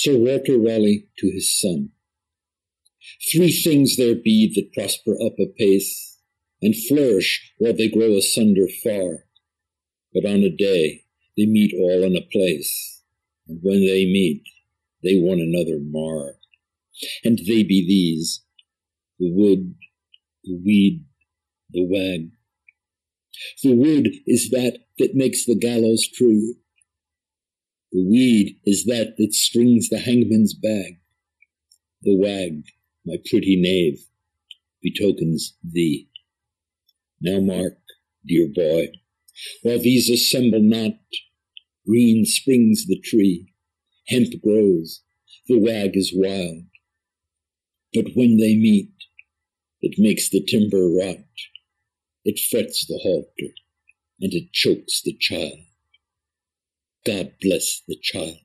Sir 0.00 0.16
Walter 0.16 0.56
Raleigh 0.56 1.08
to 1.18 1.28
his 1.28 1.58
son. 1.58 1.90
Three 3.32 3.50
things 3.50 3.96
there 3.96 4.14
be 4.14 4.48
that 4.54 4.72
prosper 4.72 5.16
up 5.20 5.32
apace, 5.40 6.20
And 6.62 6.72
flourish 6.72 7.52
while 7.58 7.72
they 7.72 7.88
grow 7.88 8.16
asunder 8.16 8.68
far, 8.84 9.26
But 10.14 10.24
on 10.24 10.44
a 10.44 10.50
day 10.50 11.02
they 11.36 11.46
meet 11.46 11.74
all 11.74 12.04
in 12.04 12.14
a 12.14 12.20
place, 12.20 13.02
And 13.48 13.58
when 13.60 13.80
they 13.80 14.04
meet 14.04 14.44
they 15.02 15.16
one 15.16 15.40
another 15.40 15.80
mar. 15.80 16.36
And 17.24 17.38
they 17.38 17.64
be 17.64 17.84
these, 17.84 18.44
the 19.18 19.32
wood, 19.32 19.74
the 20.44 20.60
weed, 20.64 21.06
the 21.72 21.84
wag. 21.84 22.30
The 23.64 23.74
wood 23.74 24.10
is 24.28 24.50
that 24.50 24.78
that 24.98 25.16
makes 25.16 25.44
the 25.44 25.56
gallows 25.56 26.06
tree. 26.06 26.54
The 27.98 28.04
weed 28.04 28.60
is 28.64 28.84
that 28.84 29.16
that 29.16 29.34
strings 29.34 29.88
the 29.88 29.98
hangman's 29.98 30.54
bag. 30.54 31.00
The 32.02 32.14
wag, 32.14 32.62
my 33.04 33.16
pretty 33.28 33.60
knave, 33.60 33.98
betokens 34.80 35.56
thee. 35.64 36.08
Now 37.20 37.40
mark, 37.40 37.80
dear 38.24 38.46
boy, 38.54 38.90
while 39.62 39.80
these 39.80 40.08
assemble 40.08 40.62
not, 40.62 40.92
green 41.84 42.24
springs 42.24 42.86
the 42.86 43.00
tree, 43.00 43.52
hemp 44.06 44.32
grows, 44.44 45.02
the 45.48 45.58
wag 45.58 45.96
is 45.96 46.12
wild. 46.14 46.66
But 47.92 48.12
when 48.14 48.36
they 48.36 48.54
meet, 48.54 48.92
it 49.80 49.98
makes 49.98 50.30
the 50.30 50.44
timber 50.44 50.88
rot, 50.88 51.26
it 52.24 52.38
frets 52.38 52.86
the 52.86 53.00
halter, 53.02 53.52
and 54.20 54.32
it 54.32 54.52
chokes 54.52 55.02
the 55.02 55.16
child. 55.18 55.67
God 57.06 57.34
bless 57.42 57.82
the 57.88 57.96
child. 58.02 58.38